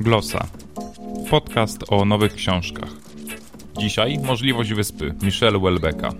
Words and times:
Glosa. 0.00 0.46
Podcast 1.30 1.84
o 1.88 2.04
nowych 2.04 2.34
książkach. 2.34 2.88
Dzisiaj 3.78 4.18
możliwość 4.18 4.74
wyspy 4.74 5.14
Michelle 5.22 5.58
Welbecka. 5.58 6.12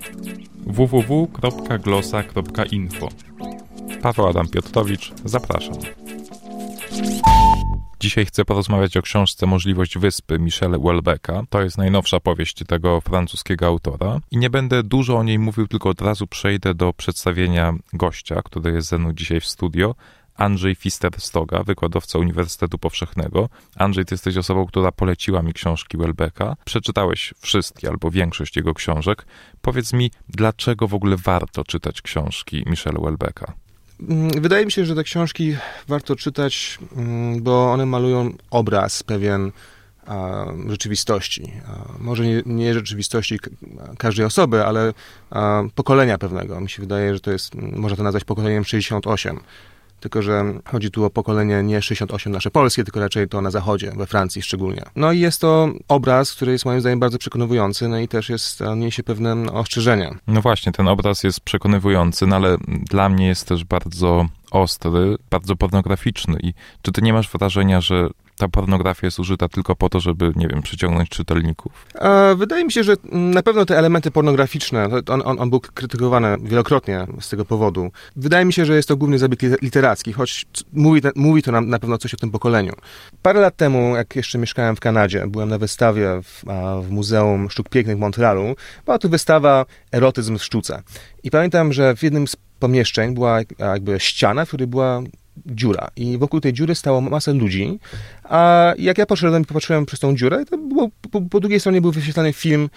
www.glosa.info 0.66 3.08
Paweł 4.02 4.26
Adam 4.26 4.48
Piotrowicz, 4.48 5.12
zapraszam. 5.24 5.76
Dzisiaj 8.00 8.26
chcę 8.26 8.44
porozmawiać 8.44 8.96
o 8.96 9.02
książce 9.02 9.46
Możliwość 9.46 9.98
Wyspy 9.98 10.38
Michelle 10.38 10.78
Welbecka. 10.78 11.42
To 11.50 11.62
jest 11.62 11.78
najnowsza 11.78 12.20
powieść 12.20 12.64
tego 12.66 13.00
francuskiego 13.00 13.66
autora. 13.66 14.20
I 14.30 14.36
nie 14.36 14.50
będę 14.50 14.82
dużo 14.82 15.16
o 15.16 15.22
niej 15.22 15.38
mówił, 15.38 15.66
tylko 15.66 15.88
od 15.88 16.00
razu 16.00 16.26
przejdę 16.26 16.74
do 16.74 16.92
przedstawienia 16.92 17.74
gościa, 17.92 18.42
który 18.44 18.72
jest 18.72 18.88
ze 18.88 18.98
mną 18.98 19.12
dzisiaj 19.12 19.40
w 19.40 19.46
studio. 19.46 19.94
Andrzej 20.36 20.74
Fister-Stoga, 20.74 21.64
wykładowca 21.64 22.18
Uniwersytetu 22.18 22.78
Powszechnego. 22.78 23.48
Andrzej, 23.76 24.04
ty 24.04 24.14
jesteś 24.14 24.36
osobą, 24.36 24.66
która 24.66 24.92
poleciła 24.92 25.42
mi 25.42 25.52
książki 25.52 25.96
Welbecka. 25.96 26.56
Przeczytałeś 26.64 27.34
wszystkie 27.40 27.88
albo 27.88 28.10
większość 28.10 28.56
jego 28.56 28.74
książek. 28.74 29.26
Powiedz 29.62 29.92
mi, 29.92 30.10
dlaczego 30.28 30.88
w 30.88 30.94
ogóle 30.94 31.16
warto 31.16 31.64
czytać 31.64 32.02
książki 32.02 32.64
Michelle 32.66 33.00
Welbecka? 33.00 33.52
Mm, 34.00 34.42
wydaje 34.42 34.64
mi 34.64 34.72
się, 34.72 34.84
że 34.84 34.94
te 34.94 35.04
książki 35.04 35.56
warto 35.88 36.16
czytać, 36.16 36.78
mm, 36.96 37.42
bo 37.42 37.72
one 37.72 37.86
malują 37.86 38.30
obraz 38.50 39.02
pewien 39.02 39.52
rzeczywistości. 40.68 41.52
Może 41.98 42.26
nie, 42.26 42.42
nie, 42.46 42.74
rzeczywistości 42.74 43.38
każdej 43.98 44.26
osoby, 44.26 44.66
ale 44.66 44.92
pokolenia 45.74 46.18
pewnego. 46.18 46.60
Mi 46.60 46.70
się 46.70 46.82
wydaje, 46.82 47.14
że 47.14 47.20
to 47.20 47.30
jest, 47.30 47.54
można 47.54 47.96
to 47.96 48.02
nazwać 48.02 48.24
pokoleniem 48.24 48.64
68 48.64 49.40
tylko 50.04 50.22
że 50.22 50.44
chodzi 50.64 50.90
tu 50.90 51.04
o 51.04 51.10
pokolenie 51.10 51.62
nie 51.62 51.82
68 51.82 52.32
nasze 52.32 52.50
polskie, 52.50 52.84
tylko 52.84 53.00
raczej 53.00 53.28
to 53.28 53.40
na 53.40 53.50
zachodzie, 53.50 53.92
we 53.96 54.06
Francji 54.06 54.42
szczególnie. 54.42 54.82
No 54.96 55.12
i 55.12 55.20
jest 55.20 55.40
to 55.40 55.68
obraz, 55.88 56.32
który 56.32 56.52
jest 56.52 56.64
moim 56.64 56.80
zdaniem 56.80 57.00
bardzo 57.00 57.18
przekonujący, 57.18 57.88
no 57.88 57.98
i 57.98 58.08
też 58.08 58.28
jest, 58.28 58.60
niesie 58.76 59.02
pewne 59.02 59.52
ostrzeżenia. 59.52 60.14
No 60.26 60.42
właśnie, 60.42 60.72
ten 60.72 60.88
obraz 60.88 61.24
jest 61.24 61.40
przekonywujący, 61.40 62.26
no 62.26 62.36
ale 62.36 62.56
dla 62.68 63.08
mnie 63.08 63.26
jest 63.26 63.48
też 63.48 63.64
bardzo 63.64 64.26
ostry, 64.50 65.16
bardzo 65.30 65.56
pornograficzny 65.56 66.38
i 66.42 66.54
czy 66.82 66.92
ty 66.92 67.02
nie 67.02 67.12
masz 67.12 67.30
wrażenia, 67.30 67.80
że 67.80 68.08
ta 68.36 68.48
pornografia 68.48 69.06
jest 69.06 69.18
użyta 69.18 69.48
tylko 69.48 69.76
po 69.76 69.88
to, 69.88 70.00
żeby, 70.00 70.32
nie 70.36 70.48
wiem, 70.48 70.62
przyciągnąć 70.62 71.08
czytelników? 71.08 71.86
wydaje 72.36 72.64
mi 72.64 72.72
się, 72.72 72.84
że 72.84 72.96
na 73.12 73.42
pewno 73.42 73.64
te 73.64 73.78
elementy 73.78 74.10
pornograficzne, 74.10 74.88
on, 75.08 75.22
on, 75.24 75.40
on, 75.40 75.50
był 75.50 75.60
krytykowany 75.60 76.36
wielokrotnie 76.42 77.06
z 77.20 77.28
tego 77.28 77.44
powodu. 77.44 77.90
Wydaje 78.16 78.44
mi 78.44 78.52
się, 78.52 78.64
że 78.64 78.76
jest 78.76 78.88
to 78.88 78.96
główny 78.96 79.18
zabieg 79.18 79.40
literacki, 79.62 80.12
choć 80.12 80.46
mówi, 80.72 81.00
mówi 81.14 81.42
to 81.42 81.52
nam 81.52 81.68
na 81.68 81.78
pewno 81.78 81.98
coś 81.98 82.14
o 82.14 82.16
tym 82.16 82.30
pokoleniu. 82.30 82.72
Parę 83.22 83.40
lat 83.40 83.56
temu, 83.56 83.96
jak 83.96 84.16
jeszcze 84.16 84.38
mieszkałem 84.38 84.76
w 84.76 84.80
Kanadzie, 84.80 85.26
byłem 85.26 85.48
na 85.48 85.58
wystawie 85.58 86.08
w, 86.22 86.44
w 86.82 86.90
Muzeum 86.90 87.50
Sztuk 87.50 87.68
Pięknych 87.68 87.96
w 87.96 88.00
Montrealu. 88.00 88.56
Była 88.84 88.98
to 88.98 89.08
wystawa 89.08 89.66
Erotyzm 89.92 90.38
w 90.38 90.44
sztuce. 90.44 90.82
I 91.22 91.30
pamiętam, 91.30 91.72
że 91.72 91.96
w 91.96 92.02
jednym 92.02 92.28
z 92.28 92.36
pomieszczeń 92.58 93.14
była 93.14 93.38
jakby 93.58 94.00
ściana, 94.00 94.44
w 94.44 94.48
której 94.48 94.66
była 94.66 95.02
dziura 95.46 95.90
i 95.96 96.18
wokół 96.18 96.40
tej 96.40 96.52
dziury 96.52 96.74
stało 96.74 97.00
masę 97.00 97.32
ludzi, 97.32 97.78
a 98.24 98.72
jak 98.78 98.98
ja 98.98 99.06
poszedłem 99.06 99.42
i 99.42 99.46
popatrzyłem 99.46 99.86
przez 99.86 100.00
tą 100.00 100.16
dziurę, 100.16 100.44
to 100.44 100.58
było, 100.58 100.88
po, 101.10 101.20
po, 101.20 101.40
drugiej 101.40 101.60
stronie 101.60 101.80
był 101.80 101.92
wyświetlany 101.92 102.32
film 102.32 102.70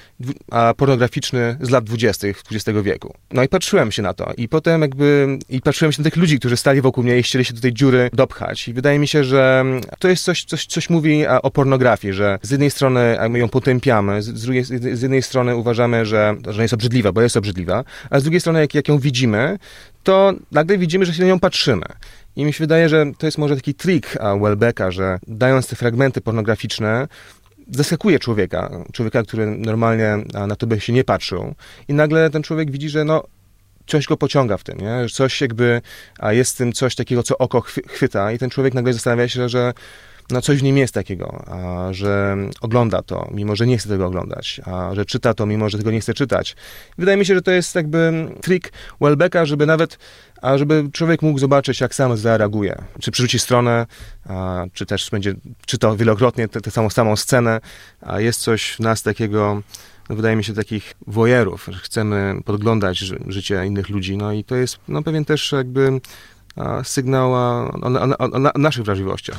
pornograficzny 0.77 1.57
z 1.61 1.69
lat 1.69 1.83
dwudziestych 1.83 2.43
XX 2.51 2.79
wieku. 2.83 3.13
No 3.31 3.43
i 3.43 3.47
patrzyłem 3.47 3.91
się 3.91 4.01
na 4.01 4.13
to 4.13 4.33
i 4.37 4.49
potem 4.49 4.81
jakby, 4.81 5.39
i 5.49 5.61
patrzyłem 5.61 5.91
się 5.91 6.01
na 6.01 6.03
tych 6.03 6.15
ludzi, 6.15 6.39
którzy 6.39 6.57
stali 6.57 6.81
wokół 6.81 7.03
mnie 7.03 7.19
i 7.19 7.23
chcieli 7.23 7.45
się 7.45 7.53
do 7.53 7.61
tej 7.61 7.73
dziury 7.73 8.09
dopchać 8.13 8.67
i 8.67 8.73
wydaje 8.73 8.99
mi 8.99 9.07
się, 9.07 9.23
że 9.23 9.65
to 9.99 10.07
jest 10.07 10.23
coś, 10.23 10.43
coś, 10.43 10.65
coś 10.65 10.89
mówi 10.89 11.27
o 11.27 11.51
pornografii, 11.51 12.13
że 12.13 12.39
z 12.41 12.51
jednej 12.51 12.71
strony 12.71 13.17
my 13.29 13.39
ją 13.39 13.49
potępiamy, 13.49 14.21
z, 14.21 14.43
drugiej, 14.43 14.63
z 14.63 15.01
jednej 15.01 15.21
strony 15.21 15.55
uważamy, 15.55 16.05
że, 16.05 16.35
że 16.47 16.61
jest 16.61 16.73
obrzydliwa, 16.73 17.11
bo 17.11 17.21
jest 17.21 17.37
obrzydliwa, 17.37 17.83
a 18.09 18.19
z 18.19 18.23
drugiej 18.23 18.41
strony 18.41 18.59
jak, 18.59 18.73
jak 18.73 18.87
ją 18.87 18.99
widzimy, 18.99 19.59
to 20.03 20.33
nagle 20.51 20.77
widzimy, 20.77 21.05
że 21.05 21.13
się 21.13 21.21
na 21.21 21.27
nią 21.27 21.39
patrzymy. 21.39 21.85
I 22.37 22.45
mi 22.45 22.53
się 22.53 22.63
wydaje, 22.63 22.89
że 22.89 23.05
to 23.17 23.25
jest 23.25 23.37
może 23.37 23.55
taki 23.55 23.73
trik 23.73 24.17
Welbecka, 24.41 24.91
że 24.91 25.19
dając 25.27 25.67
te 25.67 25.75
fragmenty 25.75 26.21
pornograficzne, 26.21 27.07
zaskakuje 27.71 28.19
człowieka, 28.19 28.71
człowieka, 28.93 29.23
który 29.23 29.45
normalnie 29.45 30.17
na 30.47 30.55
to 30.55 30.67
by 30.67 30.79
się 30.79 30.93
nie 30.93 31.03
patrzył. 31.03 31.55
I 31.87 31.93
nagle 31.93 32.29
ten 32.29 32.43
człowiek 32.43 32.71
widzi, 32.71 32.89
że 32.89 33.03
no, 33.05 33.23
coś 33.87 34.05
go 34.05 34.17
pociąga 34.17 34.57
w 34.57 34.63
tym, 34.63 34.77
nie? 34.77 35.09
coś 35.13 35.41
jakby, 35.41 35.81
a 36.19 36.33
jest 36.33 36.53
w 36.53 36.57
tym 36.57 36.73
coś 36.73 36.95
takiego, 36.95 37.23
co 37.23 37.37
oko 37.37 37.61
chwyta 37.61 38.31
i 38.31 38.37
ten 38.37 38.49
człowiek 38.49 38.73
nagle 38.73 38.93
zastanawia 38.93 39.27
się, 39.27 39.49
że 39.49 39.73
no 40.29 40.41
coś 40.41 40.59
w 40.59 40.63
nim 40.63 40.77
jest 40.77 40.93
takiego, 40.93 41.43
że 41.91 42.37
ogląda 42.61 43.01
to, 43.01 43.29
mimo 43.33 43.55
że 43.55 43.67
nie 43.67 43.77
chce 43.77 43.89
tego 43.89 44.05
oglądać, 44.05 44.61
a 44.65 44.95
że 44.95 45.05
czyta 45.05 45.33
to, 45.33 45.45
mimo 45.45 45.69
że 45.69 45.77
tego 45.77 45.91
nie 45.91 45.99
chce 45.99 46.13
czytać. 46.13 46.55
Wydaje 46.97 47.17
mi 47.17 47.25
się, 47.25 47.35
że 47.35 47.41
to 47.41 47.51
jest 47.51 47.75
jakby 47.75 48.29
trik 48.41 48.71
Welbecka, 49.01 49.45
żeby 49.45 49.65
nawet, 49.65 49.99
a 50.41 50.57
żeby 50.57 50.89
człowiek 50.93 51.21
mógł 51.21 51.39
zobaczyć, 51.39 51.81
jak 51.81 51.95
sam 51.95 52.17
zareaguje. 52.17 52.81
Czy 53.01 53.11
przerzuci 53.11 53.39
stronę, 53.39 53.85
a, 54.29 54.65
czy 54.73 54.85
też 54.85 55.09
będzie 55.09 55.35
czytał 55.65 55.95
wielokrotnie 55.95 56.47
tę 56.47 56.71
samą, 56.71 56.89
samą 56.89 57.15
scenę, 57.15 57.59
a 58.01 58.19
jest 58.19 58.41
coś 58.41 58.71
w 58.71 58.79
nas 58.79 59.03
takiego, 59.03 59.61
no 60.09 60.15
wydaje 60.15 60.35
mi 60.35 60.43
się, 60.43 60.53
takich 60.53 60.93
wojerów, 61.07 61.69
chcemy 61.83 62.35
podglądać 62.45 62.97
ży 62.97 63.19
życie 63.27 63.65
innych 63.65 63.89
ludzi, 63.89 64.17
no 64.17 64.33
i 64.33 64.43
to 64.43 64.55
jest 64.55 64.77
no, 64.87 65.03
pewien 65.03 65.25
też 65.25 65.51
jakby 65.51 66.01
sygnał 66.83 67.33
o, 67.33 67.71
o, 67.81 68.17
o, 68.19 68.53
o 68.53 68.59
naszych 68.59 68.83
wrażliwościach. 68.83 69.37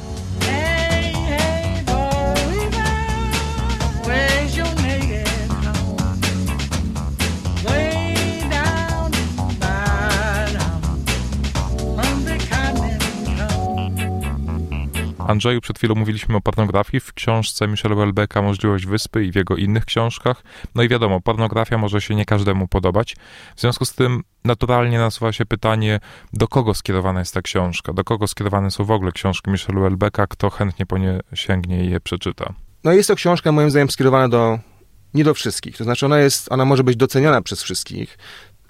Andrzeju, 15.28 15.61
przed 15.61 15.78
chwilą 15.78 15.94
mówiliśmy 15.94 16.37
o 16.37 16.41
pornografii 16.41 17.00
w 17.00 17.12
książce 17.12 17.69
Michela 17.69 17.94
Welbecka 17.94 18.43
Możliwość 18.43 18.87
Wyspy 18.87 19.25
i 19.25 19.33
w 19.33 19.34
jego 19.34 19.56
innych 19.56 19.84
książkach. 19.84 20.43
No 20.75 20.83
i 20.83 20.89
wiadomo, 20.89 21.21
pornografia 21.21 21.78
może 21.78 22.00
się 22.00 22.15
nie 22.15 22.25
każdemu 22.25 22.69
podobać. 22.69 23.16
W 23.56 23.61
związku 23.61 23.84
z 23.84 23.93
tym 23.93 24.22
naturalnie 24.44 24.99
nasuwa 24.99 25.33
się 25.33 25.47
pytanie, 25.47 26.00
do 26.33 26.49
kogo 26.49 26.75
skierowana 26.75 27.21
jest 27.21 27.34
ta 27.34 27.43
książka? 27.43 27.93
Do 27.93 28.05
kogo 28.05 28.27
skierowane 28.27 28.71
są 28.71 28.84
w 28.84 28.91
ogóle 28.91 29.12
książki 29.12 29.50
Michela 29.50 29.81
Welbecka? 29.81 30.27
Kto 30.27 30.50
chętnie 30.50 30.87
po 30.87 30.99
nie 30.99 31.21
sięgnie 31.34 31.84
i 31.84 31.91
je 31.91 32.00
przeczyta? 32.00 32.55
No 32.84 32.93
jest 32.93 33.09
to 33.09 33.15
książka 33.15 33.53
moim 33.53 33.71
zdaniem 33.71 33.91
skierowana 33.91 34.28
do 34.28 34.59
nie 35.15 35.25
do 35.25 35.34
wszystkich. 35.34 35.77
To 35.77 35.84
znaczy 35.84 36.06
ona 36.06 36.19
jest, 36.19 36.53
ona 36.53 36.65
może 36.65 36.84
być 36.84 36.97
doceniona 36.97 37.43
przez 37.43 37.62
wszystkich, 37.62 38.19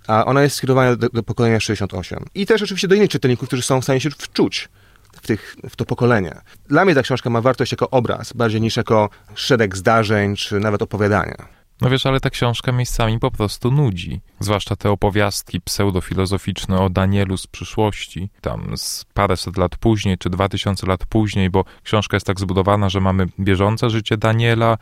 a 0.07 0.25
ona 0.25 0.43
jest 0.43 0.57
skierowana 0.57 0.97
do, 0.97 1.09
do 1.09 1.23
pokolenia 1.23 1.61
68. 1.61 2.25
I 2.35 2.47
też 2.47 2.63
oczywiście 2.63 2.89
do 2.89 2.95
innych 2.95 3.11
czytelników, 3.11 3.49
którzy 3.49 3.63
są 3.63 3.81
w 3.81 3.85
stanie 3.85 4.01
się 4.01 4.11
wczuć 4.11 4.69
w, 5.13 5.27
tych, 5.27 5.57
w 5.71 5.77
to 5.77 5.85
pokolenie. 5.85 6.41
Dla 6.69 6.85
mnie 6.85 6.95
ta 6.95 7.03
książka 7.03 7.31
ma 7.31 7.41
wartość 7.41 7.73
jako 7.73 7.91
obraz, 7.91 8.33
bardziej 8.33 8.61
niż 8.61 8.77
jako 8.77 9.11
szereg 9.35 9.77
zdarzeń, 9.77 10.37
czy 10.37 10.61
nawet 10.61 10.83
opowiadania. 10.83 11.59
No 11.81 11.91
wiesz, 11.91 12.07
ale 12.07 12.21
ta 12.21 12.31
książka 12.31 12.73
miejscami 12.73 13.19
po 13.19 13.31
prostu 13.31 13.71
nudzi. 13.71 14.21
Zwłaszcza 14.41 14.77
te 14.77 14.91
opowiastki 14.91 15.61
pseudofilozoficzne 15.61 16.81
o 16.81 16.91
Danielu 16.91 17.37
z 17.37 17.47
przyszłości, 17.47 18.31
tam 18.41 18.77
z 18.77 19.05
paręset 19.15 19.57
lat 19.57 19.77
później, 19.77 20.19
czy 20.19 20.31
dwa 20.31 20.49
tysiące 20.49 20.87
lat 20.87 21.07
później, 21.07 21.51
bo 21.51 21.65
książka 21.83 22.17
jest 22.17 22.27
tak 22.27 22.41
zbudowana, 22.41 22.89
że 22.89 23.01
mamy 23.01 23.27
bieżące 23.41 23.91
życie 23.91 24.17
Daniela, 24.17 24.79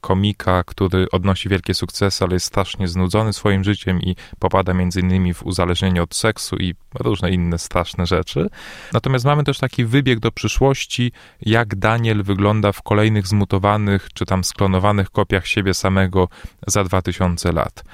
komika, 0.00 0.64
który 0.64 1.06
odnosi 1.12 1.48
wielkie 1.48 1.74
sukcesy, 1.74 2.24
ale 2.24 2.34
jest 2.34 2.46
strasznie 2.46 2.88
znudzony 2.88 3.32
swoim 3.32 3.64
życiem 3.64 4.02
i 4.02 4.16
popada 4.38 4.74
między 4.74 5.00
innymi 5.00 5.34
w 5.34 5.42
uzależnienie 5.42 6.02
od 6.02 6.14
seksu 6.14 6.56
i 6.56 6.74
różne 6.94 7.30
inne 7.30 7.58
straszne 7.58 8.06
rzeczy. 8.06 8.48
Natomiast 8.92 9.24
mamy 9.24 9.44
też 9.44 9.58
taki 9.58 9.84
wybieg 9.84 10.20
do 10.20 10.32
przyszłości, 10.32 11.12
jak 11.40 11.74
Daniel 11.74 12.22
wygląda 12.22 12.72
w 12.72 12.82
kolejnych 12.82 13.26
zmutowanych 13.26 14.08
czy 14.14 14.26
tam 14.26 14.44
sklonowanych 14.44 15.10
kopiach 15.10 15.46
siebie 15.46 15.74
samego 15.74 16.28
za 16.66 16.84
2000 16.84 17.52
lat. 17.52 17.84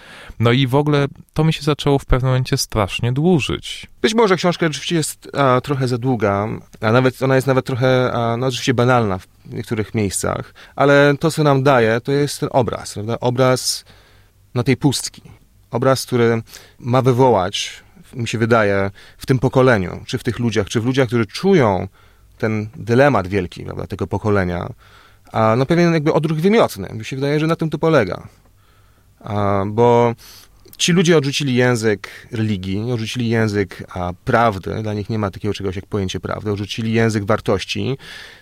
No 0.40 0.52
i 0.52 0.66
w 0.66 0.74
ogóle 0.74 1.06
to 1.32 1.44
mi 1.44 1.52
się 1.52 1.62
zaczęło 1.62 1.98
w 1.98 2.04
pewnym 2.04 2.30
momencie 2.30 2.56
strasznie 2.56 3.12
dłużyć. 3.12 3.86
Być 4.02 4.14
może 4.14 4.36
książka 4.36 4.66
rzeczywiście 4.66 4.96
jest 4.96 5.36
a, 5.36 5.60
trochę 5.60 5.88
za 5.88 5.98
długa, 5.98 6.48
a 6.80 6.92
nawet 6.92 7.22
ona 7.22 7.34
jest 7.34 7.46
nawet 7.46 7.66
trochę, 7.66 8.12
a, 8.12 8.36
no 8.36 8.46
oczywiście 8.46 8.74
banalna 8.74 9.18
w 9.18 9.26
niektórych 9.46 9.94
miejscach, 9.94 10.54
ale 10.76 11.14
to, 11.20 11.30
co 11.30 11.42
nam 11.42 11.62
daje, 11.62 11.93
to 12.00 12.12
jest 12.12 12.40
ten 12.40 12.48
obraz, 12.52 12.94
prawda? 12.94 13.20
Obraz 13.20 13.84
na 14.54 14.62
tej 14.62 14.76
pustki. 14.76 15.22
Obraz, 15.70 16.06
który 16.06 16.42
ma 16.78 17.02
wywołać, 17.02 17.82
mi 18.14 18.28
się 18.28 18.38
wydaje, 18.38 18.90
w 19.18 19.26
tym 19.26 19.38
pokoleniu, 19.38 20.02
czy 20.06 20.18
w 20.18 20.24
tych 20.24 20.38
ludziach, 20.38 20.68
czy 20.68 20.80
w 20.80 20.84
ludziach, 20.84 21.06
którzy 21.06 21.26
czują 21.26 21.88
ten 22.38 22.68
dylemat 22.76 23.28
wielki, 23.28 23.64
prawda, 23.64 23.86
tego 23.86 24.06
pokolenia, 24.06 24.68
a 25.32 25.56
no 25.56 25.66
pewien 25.66 25.92
jakby 25.94 26.12
odruch 26.12 26.38
wymiotny. 26.38 26.88
Mi 26.92 27.04
się 27.04 27.16
wydaje, 27.16 27.40
że 27.40 27.46
na 27.46 27.56
tym 27.56 27.70
to 27.70 27.78
polega. 27.78 28.28
A, 29.20 29.64
bo 29.66 30.14
ci 30.78 30.92
ludzie 30.92 31.16
odrzucili 31.16 31.54
język 31.54 32.08
religii, 32.32 32.92
odrzucili 32.92 33.28
język 33.28 33.84
a, 33.94 34.12
prawdy, 34.24 34.82
dla 34.82 34.94
nich 34.94 35.10
nie 35.10 35.18
ma 35.18 35.30
takiego 35.30 35.54
czegoś 35.54 35.76
jak 35.76 35.86
pojęcie 35.86 36.20
prawdy, 36.20 36.52
odrzucili 36.52 36.92
język 36.92 37.24
wartości. 37.24 37.98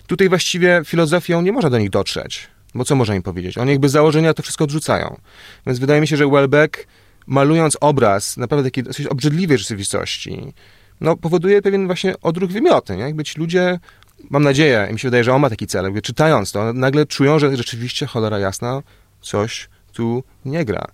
Tutaj 0.06 0.28
właściwie 0.28 0.82
filozofią 0.84 1.43
nie 1.43 1.52
można 1.52 1.70
do 1.70 1.78
nich 1.78 1.90
dotrzeć, 1.90 2.49
bo 2.75 2.85
co 2.85 2.95
można 2.95 3.15
im 3.15 3.23
powiedzieć? 3.23 3.59
Oni 3.59 3.71
jakby 3.71 3.89
założenia 3.89 4.35
to 4.35 4.43
wszystko 4.43 4.65
odrzucają. 4.65 5.17
Więc 5.67 5.79
wydaje 5.79 6.01
mi 6.01 6.09
się, 6.09 6.17
że 6.17 6.29
Welbeck 6.29 6.87
malując 7.27 7.77
obraz 7.81 8.37
naprawdę 8.37 8.65
takiej 8.65 8.85
dosyć 8.85 9.07
obrzydliwej 9.07 9.59
rzeczywistości, 9.59 10.53
no, 11.01 11.17
powoduje 11.17 11.63
pewien 11.63 11.87
właśnie 11.87 12.15
odruch 12.21 12.51
wymioty. 12.51 12.97
Nie? 12.97 13.03
Jakby 13.03 13.25
ci 13.25 13.41
ludzie, 13.41 13.81
mam 14.31 14.43
nadzieję, 14.43 14.89
mi 14.93 14.99
się 14.99 15.09
wydaje, 15.09 15.25
że 15.25 15.35
on 15.35 15.41
ma 15.41 15.51
taki 15.51 15.67
cel, 15.67 15.85
jakby 15.85 16.03
czytając 16.03 16.53
to, 16.53 16.73
nagle 16.73 17.07
czują, 17.07 17.39
że 17.39 17.57
rzeczywiście, 17.57 18.07
cholera 18.07 18.39
jasna, 18.39 18.83
coś 19.21 19.69
tu 19.93 20.25
nie 20.45 20.65
gra. 20.65 20.85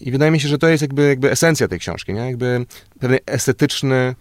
I 0.00 0.10
wydaje 0.10 0.30
mi 0.30 0.40
się, 0.40 0.48
że 0.48 0.58
to 0.58 0.68
jest 0.68 0.82
jakby, 0.82 1.08
jakby 1.08 1.30
esencja 1.30 1.68
tej 1.68 1.78
książki, 1.78 2.14
nie? 2.14 2.20
Jakby 2.20 2.66
pewien 3.00 3.18
estetyczny, 3.26 4.14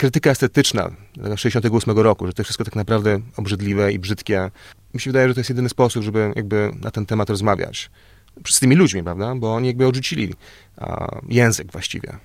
krytyka 0.00 0.30
estetyczna 0.30 0.90
68 1.36 1.98
roku, 1.98 2.26
że 2.26 2.32
to 2.32 2.44
wszystko 2.44 2.64
tak 2.64 2.76
naprawdę 2.76 3.20
obrzydliwe 3.36 3.92
i 3.92 3.98
brzydkie. 3.98 4.50
Mi 4.94 5.00
się 5.00 5.10
wydaje, 5.10 5.28
że 5.28 5.34
to 5.34 5.40
jest 5.40 5.50
jedyny 5.50 5.68
sposób, 5.68 6.02
żeby 6.02 6.32
jakby 6.36 6.70
na 6.80 6.90
ten 6.90 7.06
temat 7.06 7.30
rozmawiać 7.30 7.90
z 8.48 8.60
tymi 8.60 8.76
ludźmi, 8.76 9.02
prawda? 9.02 9.34
Bo 9.34 9.54
oni 9.54 9.66
jakby 9.66 9.86
odrzucili 9.86 10.34
język 11.28 11.72
właściwie. 11.72 12.18